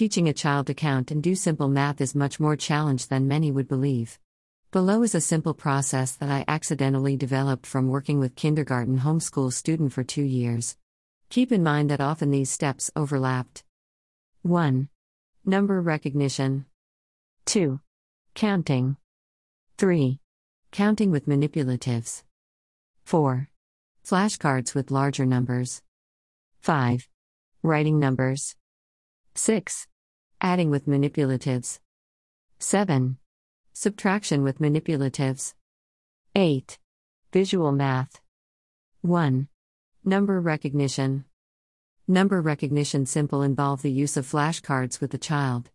[0.00, 3.52] Teaching a child to count and do simple math is much more challenge than many
[3.52, 4.18] would believe.
[4.70, 9.92] Below is a simple process that I accidentally developed from working with kindergarten homeschool student
[9.92, 10.78] for 2 years.
[11.28, 13.62] Keep in mind that often these steps overlapped.
[14.40, 14.88] 1.
[15.44, 16.64] Number recognition.
[17.44, 17.78] 2.
[18.34, 18.96] Counting.
[19.76, 20.18] 3.
[20.70, 22.22] Counting with manipulatives.
[23.04, 23.50] 4.
[24.02, 25.82] Flashcards with larger numbers.
[26.62, 27.06] 5.
[27.62, 28.56] Writing numbers.
[29.34, 29.86] 6.
[30.42, 31.80] Adding with manipulatives.
[32.60, 33.18] 7.
[33.74, 35.52] Subtraction with manipulatives.
[36.34, 36.78] 8.
[37.30, 38.22] Visual math.
[39.02, 39.48] 1.
[40.02, 41.26] Number recognition.
[42.08, 45.68] Number recognition simple involve the use of flashcards with the child.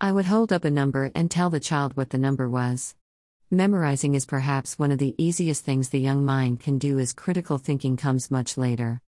[0.00, 2.94] I would hold up a number and tell the child what the number was.
[3.50, 7.58] Memorizing is perhaps one of the easiest things the young mind can do as critical
[7.58, 9.02] thinking comes much later.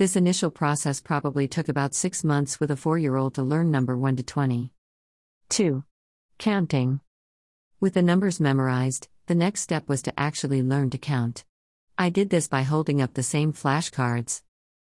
[0.00, 3.70] This initial process probably took about six months with a four year old to learn
[3.70, 4.72] number 1 to 20.
[5.50, 5.84] 2.
[6.38, 7.00] Counting.
[7.80, 11.44] With the numbers memorized, the next step was to actually learn to count.
[11.98, 14.40] I did this by holding up the same flashcards.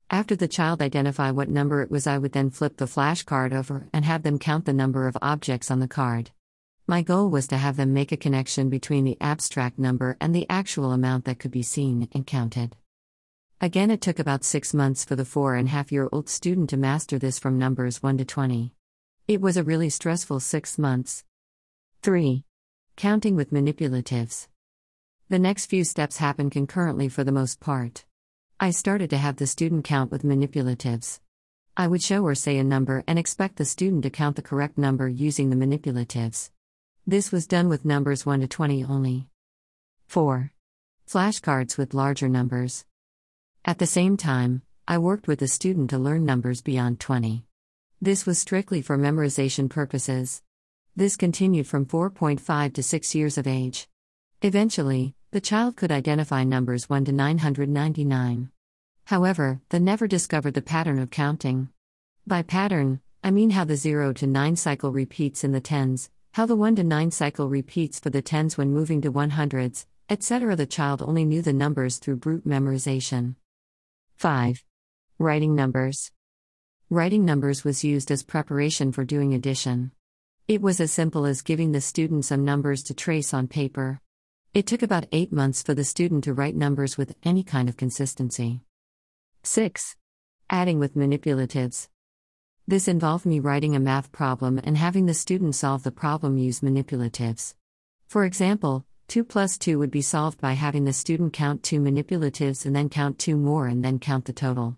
[0.10, 3.90] After the child identify what number it was, I would then flip the flashcard over
[3.94, 6.32] and have them count the number of objects on the card.
[6.88, 10.50] My goal was to have them make a connection between the abstract number and the
[10.50, 12.76] actual amount that could be seen and counted.
[13.64, 16.70] Again, it took about six months for the four and a half year old student
[16.72, 18.74] to master this from numbers 1 to 20.
[19.30, 21.24] It was a really stressful six months.
[22.02, 22.44] 3.
[22.98, 24.50] Counting with manipulatives.
[25.30, 28.04] The next few steps happen concurrently for the most part.
[28.60, 31.22] I started to have the student count with manipulatives.
[31.78, 34.78] I would show or say a number and expect the student to count the correct
[34.78, 36.52] number using the manipulatives.
[37.08, 39.30] This was done with numbers 1 to 20 only.
[40.08, 40.52] 4.
[41.08, 42.84] Flashcards with larger numbers.
[43.66, 47.46] At the same time, I worked with the student to learn numbers beyond 20.
[48.02, 50.42] This was strictly for memorization purposes.
[50.98, 53.88] This continued from 4.5 to 6 years of age.
[54.42, 58.52] Eventually, the child could identify numbers 1 to 999.
[59.06, 61.70] However, they never discovered the pattern of counting.
[62.28, 66.46] By pattern, I mean how the 0 to 9 cycle repeats in the tens, how
[66.46, 70.58] the 1 to 9 cycle repeats for the tens when moving to 100s, etc.
[70.58, 73.36] The child only knew the numbers through brute memorization.
[74.24, 74.64] 5.
[75.20, 76.10] Writing numbers.
[76.90, 79.92] Writing numbers was used as preparation for doing addition.
[80.48, 84.00] It was as simple as giving the student some numbers to trace on paper.
[84.54, 87.76] It took about 8 months for the student to write numbers with any kind of
[87.76, 88.62] consistency.
[89.44, 89.98] 6.
[90.50, 91.90] Adding with manipulatives.
[92.66, 96.62] This involved me writing a math problem and having the student solve the problem use
[96.62, 97.56] manipulatives.
[98.08, 102.66] For example, 2 plus 2 would be solved by having the student count two manipulatives
[102.66, 104.76] and then count two more and then count the total.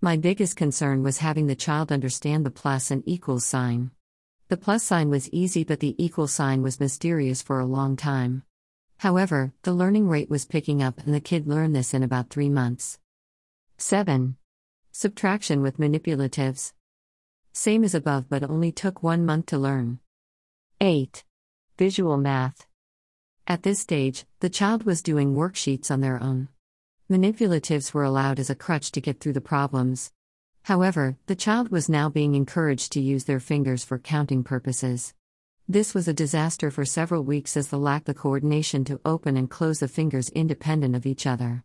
[0.00, 3.90] My biggest concern was having the child understand the plus and equals sign.
[4.46, 8.44] The plus sign was easy, but the equal sign was mysterious for a long time.
[8.98, 12.48] However, the learning rate was picking up, and the kid learned this in about three
[12.48, 13.00] months.
[13.76, 14.36] 7.
[14.92, 16.74] Subtraction with manipulatives.
[17.52, 19.98] Same as above, but only took one month to learn.
[20.80, 21.24] 8.
[21.76, 22.67] Visual math.
[23.50, 26.48] At this stage, the child was doing worksheets on their own.
[27.10, 30.12] Manipulatives were allowed as a crutch to get through the problems.
[30.64, 35.14] However, the child was now being encouraged to use their fingers for counting purposes.
[35.66, 39.48] This was a disaster for several weeks as the lack the coordination to open and
[39.48, 41.64] close the fingers independent of each other.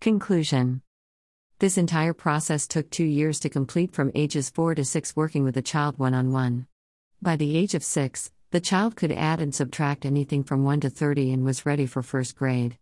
[0.00, 0.82] Conclusion
[1.58, 5.54] this entire process took two years to complete from ages 4 to 6, working with
[5.54, 6.66] the child one on one.
[7.22, 10.90] By the age of 6, the child could add and subtract anything from 1 to
[10.90, 12.78] 30 and was ready for first grade.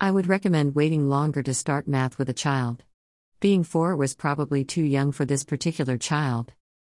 [0.00, 2.82] I would recommend waiting longer to start math with a child.
[3.38, 6.52] Being 4 was probably too young for this particular child.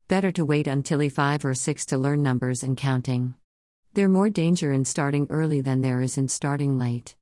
[0.08, 3.36] Better to wait until he 5 or 6 to learn numbers and counting.
[3.94, 7.16] There's more danger in starting early than there is in starting late.